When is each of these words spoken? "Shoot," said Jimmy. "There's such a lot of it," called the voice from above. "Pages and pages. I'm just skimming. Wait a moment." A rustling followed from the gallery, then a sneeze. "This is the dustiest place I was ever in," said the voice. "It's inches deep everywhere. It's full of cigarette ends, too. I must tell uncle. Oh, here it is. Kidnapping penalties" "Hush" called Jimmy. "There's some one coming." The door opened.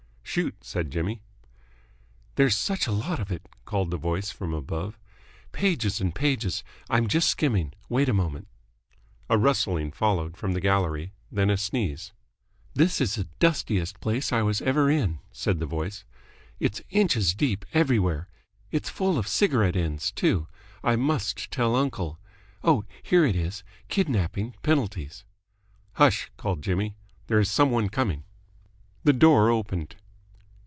"Shoot," 0.23 0.55
said 0.63 0.91
Jimmy. 0.91 1.19
"There's 2.35 2.55
such 2.55 2.87
a 2.87 2.91
lot 2.93 3.19
of 3.19 3.33
it," 3.33 3.49
called 3.65 3.91
the 3.91 3.97
voice 3.97 4.29
from 4.31 4.53
above. 4.53 4.97
"Pages 5.51 5.99
and 5.99 6.15
pages. 6.15 6.63
I'm 6.89 7.09
just 7.09 7.27
skimming. 7.27 7.73
Wait 7.89 8.07
a 8.07 8.13
moment." 8.13 8.47
A 9.29 9.37
rustling 9.37 9.91
followed 9.91 10.37
from 10.37 10.53
the 10.53 10.61
gallery, 10.61 11.11
then 11.29 11.49
a 11.49 11.57
sneeze. 11.57 12.13
"This 12.73 13.01
is 13.01 13.15
the 13.15 13.25
dustiest 13.41 13.99
place 13.99 14.31
I 14.31 14.41
was 14.41 14.61
ever 14.61 14.89
in," 14.89 15.19
said 15.33 15.59
the 15.59 15.65
voice. 15.65 16.05
"It's 16.61 16.81
inches 16.89 17.33
deep 17.33 17.65
everywhere. 17.73 18.29
It's 18.71 18.89
full 18.89 19.17
of 19.17 19.27
cigarette 19.27 19.75
ends, 19.75 20.11
too. 20.13 20.47
I 20.81 20.95
must 20.95 21.51
tell 21.51 21.75
uncle. 21.75 22.19
Oh, 22.63 22.85
here 23.03 23.25
it 23.25 23.35
is. 23.35 23.65
Kidnapping 23.89 24.55
penalties" 24.63 25.25
"Hush" 25.95 26.31
called 26.37 26.61
Jimmy. 26.61 26.95
"There's 27.27 27.51
some 27.51 27.69
one 27.69 27.89
coming." 27.89 28.23
The 29.03 29.11
door 29.11 29.49
opened. 29.49 29.97